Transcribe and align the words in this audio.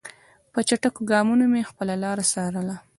په 0.53 0.59
چټکو 0.67 1.01
ګامونو 1.11 1.45
مې 1.51 1.61
خپله 1.69 1.95
لاره 2.03 2.23
څارله. 2.33 2.75